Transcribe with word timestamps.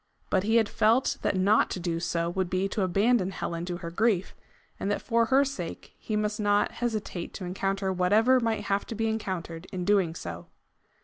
But 0.31 0.41
he 0.41 0.55
had 0.55 0.67
felt 0.67 1.17
that 1.21 1.35
not 1.37 1.69
to 1.69 1.79
do 1.79 1.99
so 1.99 2.27
would 2.31 2.49
be 2.49 2.67
to 2.69 2.81
abandon 2.81 3.29
Helen 3.29 3.65
to 3.65 3.77
her 3.77 3.91
grief, 3.91 4.33
and 4.79 4.89
that 4.89 4.99
for 4.99 5.25
her 5.25 5.45
sake 5.45 5.93
he 5.99 6.15
must 6.15 6.39
not 6.39 6.71
hesitate 6.71 7.35
to 7.35 7.45
encounter 7.45 7.93
whatever 7.93 8.39
might 8.39 8.63
have 8.63 8.87
to 8.87 8.95
be 8.95 9.07
encountered 9.07 9.67
in 9.71 9.85
doing 9.85 10.15
so. 10.15 10.47